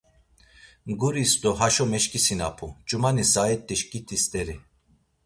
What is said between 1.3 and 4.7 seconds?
do haşo meşǩisinapu: Ç̌umani saet̆i şǩiti st̆eri…